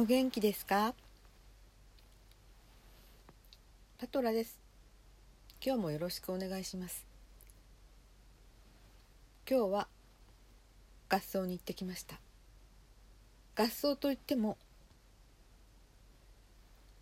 [0.00, 0.94] お元気ですか？
[3.98, 4.56] パトラです。
[5.60, 7.04] 今日もよろしくお願いします。
[9.50, 9.88] 今日は
[11.08, 12.20] 合奏に行ってきました。
[13.56, 14.56] 合奏といっても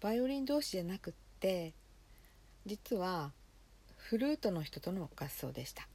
[0.00, 1.74] バイオリン同士じゃなくって
[2.64, 3.30] 実は
[3.98, 5.86] フルートの人との合奏でした。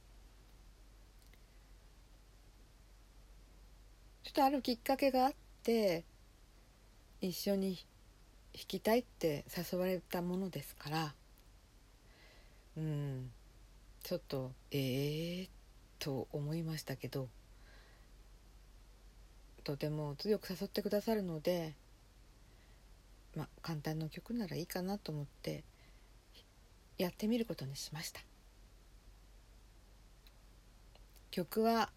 [4.22, 5.32] ちょっとあるきっかけがあっ
[5.64, 6.04] て
[7.22, 7.76] 一緒に
[8.52, 11.14] 弾きたいって誘われたものですから。
[12.76, 13.30] うん。
[14.02, 15.48] ちょっとええー、
[16.00, 17.28] と思いましたけど。
[19.62, 21.74] とても強く誘ってくださるので
[23.36, 25.62] まあ簡単な曲ならいいかなと思って
[26.98, 28.20] やってみることにしました。
[31.30, 31.90] 曲は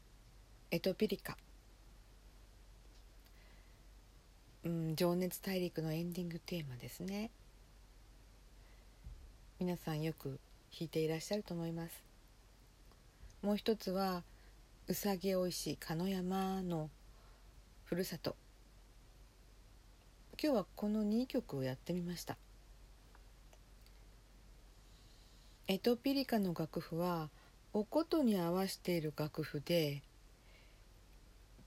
[0.70, 1.38] 「エトピリカ」
[4.64, 7.30] うん「情熱大陸」のエンディングテーマですね。
[9.58, 12.02] 皆さんよく弾いていらっしゃると思います。
[13.42, 14.22] もう一つは
[14.86, 16.90] 「うさぎおいしい鹿山の
[17.84, 18.36] ふるさと」
[20.42, 22.36] 今日はこの2曲をやってみました。
[25.68, 27.30] エトピリカの楽譜は
[27.72, 30.02] おことに合わせている楽譜で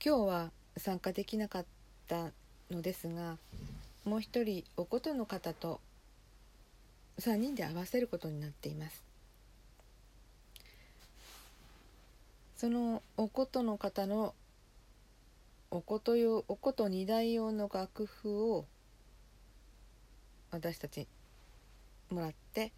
[0.04, 1.66] 今日は参加できなかっ
[2.08, 2.34] た
[2.74, 3.38] のですが
[4.04, 5.80] もう一人おことの方と
[7.20, 9.04] 3人で合わせることになっています
[12.58, 14.34] そのおことの方の
[15.70, 18.66] おこと用おこと2台用の楽譜を
[20.52, 21.08] 私たち
[22.10, 22.72] もらって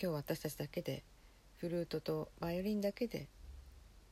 [0.00, 1.02] 今日私たちだけで
[1.58, 3.28] フルートとバイオリンだけで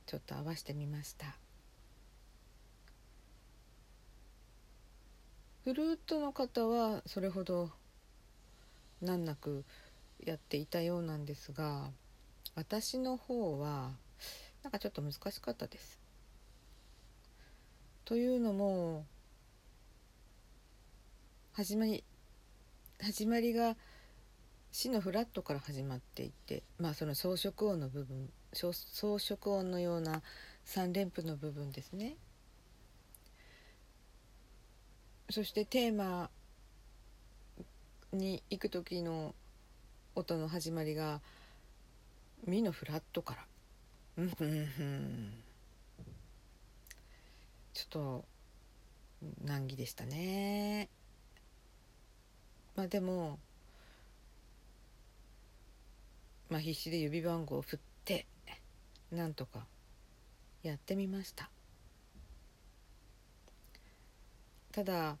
[0.05, 1.40] ちょっと合わせてみました。
[5.63, 7.69] フルートの方はそれほど
[8.99, 9.63] 難なく
[10.19, 11.91] やっていたようなんですが
[12.55, 13.91] 私の方は
[14.63, 15.99] なんかちょっと難しかったです。
[18.05, 19.05] というのも
[21.53, 22.03] 始まり
[22.99, 23.77] 始まりが
[24.71, 28.73] 「死のフラット」から始まっていてまあその装飾音の部分装
[29.19, 30.23] 飾音のような
[30.65, 32.17] 3連符の部分ですね。
[35.31, 36.29] そしてテーマ
[38.11, 39.33] に行く時の
[40.13, 41.21] 音の始まりが
[42.45, 43.47] 「ミのフラット」から。
[47.73, 48.25] ちょっと
[49.43, 50.89] 難儀でしたね。
[52.75, 53.39] まあでも
[56.49, 58.27] まあ必死で指番号を振って
[59.11, 59.65] なんとか
[60.61, 61.49] やってみました。
[64.71, 65.17] ただ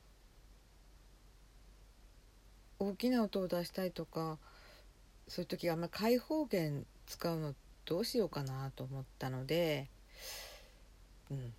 [2.79, 4.37] 大きな音を出したいとか
[5.27, 7.53] そういう時あんまり開放弦使うの
[7.85, 9.89] どうしようかなと思ったので
[11.29, 11.53] うん。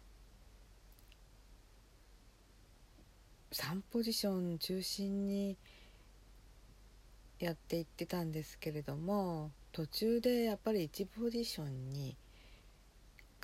[3.53, 5.59] 3ポジション中心に
[7.39, 12.17] やっていってたんですけれども途中でやっぱり1ポジションに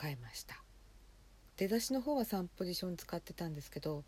[0.00, 0.62] 変えました。
[1.56, 4.04] 出だしの方は3ポジション使ってたんですけど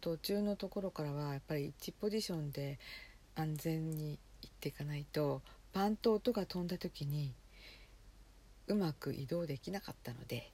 [0.00, 2.78] 途中のところからはやっぱり1ポジションで
[3.36, 7.32] 安全にいっていかないとパンと音が飛んだ時に
[8.66, 10.50] うまく移動できなかったので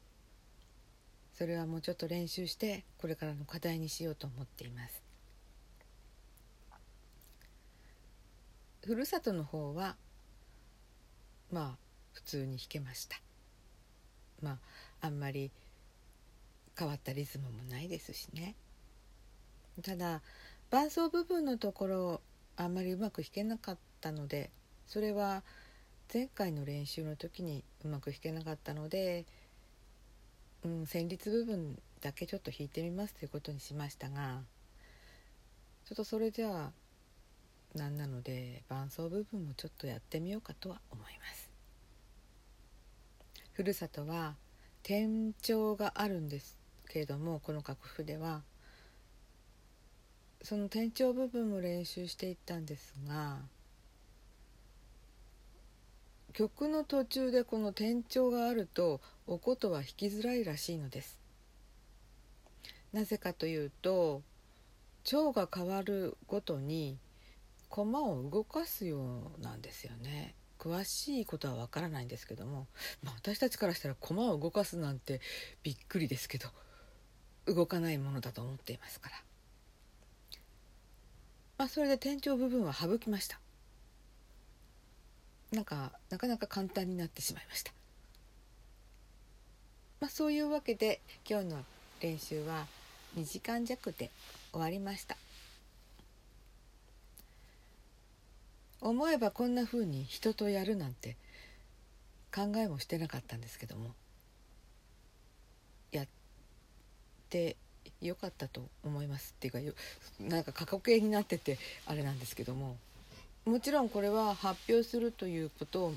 [1.35, 5.03] それはもうちょっと練習してこれからの課題にしようと思っています。
[8.87, 9.97] ふるさとの方は
[11.53, 11.77] まあ
[12.15, 13.21] 普通に弾けました。
[14.41, 15.51] まああんまり
[16.79, 18.55] 変わったリズムもないですしね。
[19.82, 20.22] ただ
[20.70, 22.20] 伴奏部分のところ
[22.56, 24.50] あんまりうまく弾けなかったので
[24.87, 25.42] それは
[26.12, 29.26] 前回の練習の時にうまく弾けなかったので、
[30.64, 34.40] うん、旋律部分だけちょっと弾いてみますということにしましたが
[35.84, 36.70] ちょっとそれじゃあ
[37.79, 41.50] なんなので伴奏部分もちょっとやってみようかとは思います。
[43.52, 44.34] ふるさとは
[44.82, 46.58] 転調があるんです
[46.88, 48.43] けれどもこの楽譜では
[50.43, 53.38] その転調部分も練習していったんですが
[56.33, 61.19] 曲の途中でこの転調があるとおことは弾きづらいらしいのです。
[62.93, 64.23] なぜかというと
[65.03, 66.99] 調が変わるごとに
[67.69, 70.35] 駒を動かすようなんですよね。
[70.59, 72.67] 詳しいことはわからないんですけども、
[73.03, 75.21] まあ、私たちからしたら駒を動かすなんて
[75.62, 76.49] びっくりですけど
[77.47, 79.17] 動かないものだと思っていますから、
[81.58, 83.41] まあ、それで転調部分は省きました。
[85.53, 87.73] なんかなかなか簡単になってしまいました、
[90.00, 91.64] まあ、そういうわけで今日の
[92.00, 92.67] 練習は
[93.17, 94.11] 2時間弱で
[94.50, 95.17] 終わりました。
[98.81, 101.17] 思えばこんな風に人とやるなんて
[102.35, 103.94] 考えもしてなかったんですけども。
[105.93, 106.06] やっ
[107.31, 107.56] て
[108.00, 109.77] よかったと思いますっていうか
[110.21, 112.77] なんか過去形になっててあれなんですけども
[113.44, 115.94] もちろんこれは発表するということを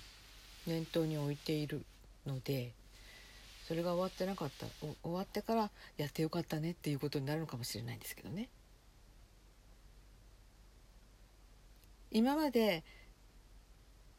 [0.67, 1.83] 念頭に置いている
[2.25, 2.71] ので
[3.67, 4.65] それが終わってなかった
[5.03, 8.49] 終わってからやってよかったねっていうことになるのかもしれないんですけどね。
[12.11, 12.83] 今まで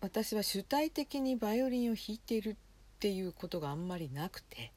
[0.00, 2.56] 私は主体的にバイオリンを弾いているっ
[3.00, 4.72] ていうことがあんまりなくて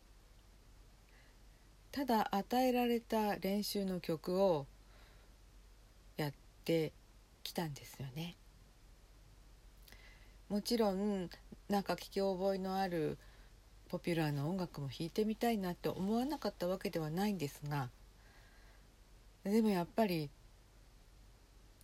[1.93, 4.65] ただ与えられた練習の曲を
[6.17, 6.33] やっ
[6.65, 6.91] て
[7.43, 8.35] きたんですよね。
[10.49, 11.29] もちろん
[11.69, 13.19] なんか聞き覚えのある
[13.89, 17.89] ポピュラーな音楽も弾いてみたいなって思わなかったわけではないんですが
[19.43, 20.31] でもやっぱり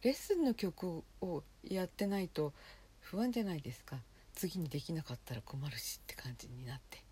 [0.01, 2.51] レッスンの曲をやってないと
[2.99, 3.97] 不安じゃないですか
[4.33, 7.03] 次にできなかったら困るしって感じになって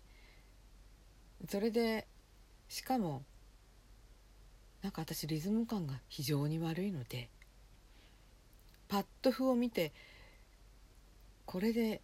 [1.48, 2.08] それで
[2.68, 3.22] しかも
[4.82, 7.28] なんか私リズム感が非常に悪いので
[8.88, 9.92] パッド譜を見て
[11.46, 12.00] これで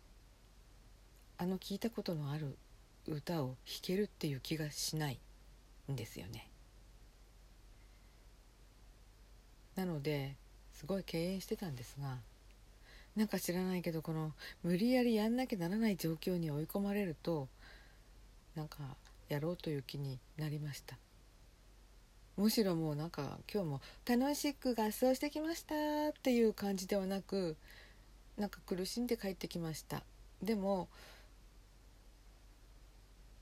[1.39, 2.57] あの聞いたことのある
[3.07, 5.19] 歌を弾けるっていう気がしない
[5.93, 6.49] んですよね。
[9.77, 10.37] なので
[10.73, 12.19] すごい敬遠してたんですが
[13.17, 14.33] なんか知らないけどこの
[14.63, 17.49] 無理やりやんなきゃならない状況に追い込まれると
[18.55, 18.79] なんか
[19.29, 20.99] やろうという気になりました。
[22.37, 25.75] むしろもうなんか今日も楽しく合奏してきました
[26.11, 27.57] っていう感じではなく
[28.37, 30.03] なんか苦しんで帰ってきました。
[30.43, 30.89] でも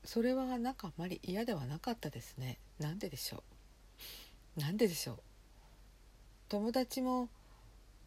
[0.03, 2.59] それはなんかあまり嫌ではなかったですね。
[2.79, 3.43] なんででしょ
[4.57, 4.59] う。
[4.59, 5.19] なんででしょう。
[6.49, 7.29] 友達も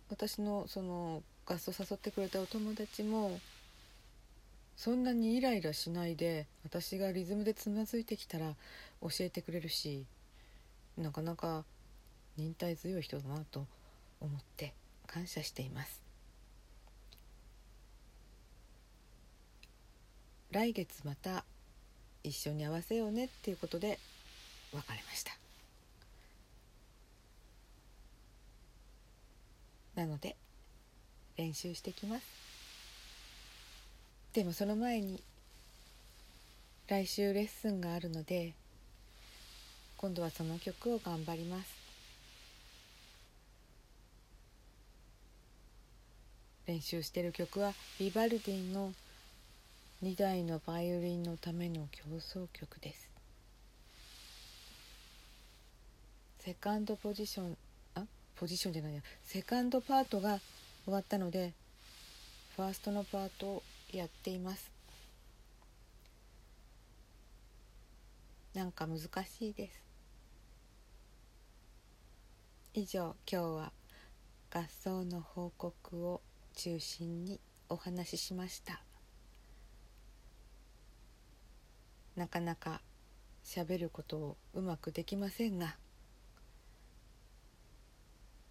[0.08, 3.40] 私のその合奏誘ってくれたお友達も
[4.76, 8.54] そんなにイライラしないで私がリズムでつまずいてきたら
[9.00, 10.04] 教えてくれるし
[10.98, 11.64] なかなか
[12.36, 13.66] 忍耐強い人だなと
[14.20, 14.74] 思って
[15.06, 16.02] 感謝しています。
[20.50, 21.44] 来月また
[22.22, 23.98] 一緒に合わせようねっていうことで
[24.72, 25.32] 別れました。
[29.94, 30.36] なので
[31.36, 32.45] 練習してきます。
[34.36, 35.18] でもその前に
[36.88, 38.52] 来週レッスンがあるので
[39.96, 41.74] 今度はその曲を頑張ります。
[46.66, 48.92] 練習してる曲はビバルディの
[50.02, 53.08] 2台のバイオリンのための競争曲です。
[56.40, 57.56] セカンドポジション
[57.94, 58.02] あ？
[58.38, 59.00] ポジションじゃないや。
[59.24, 60.40] セカンドパートが
[60.84, 61.54] 終わったので
[62.54, 63.62] ファーストのパートを
[63.96, 64.70] やっています。
[68.52, 69.82] なんか難しいです。
[72.74, 73.72] 以上今日は
[74.50, 76.20] 合奏の報告を
[76.54, 78.82] 中心にお話ししました。
[82.16, 82.82] なかなか
[83.44, 85.76] 喋ることをうまくできませんが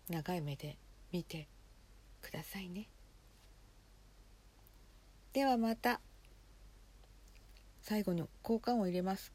[0.09, 0.77] 長い目で
[1.11, 1.47] 見て
[2.21, 2.87] くださいね。
[5.35, 5.99] ではまた。
[7.81, 9.33] 最後に交換を入れます。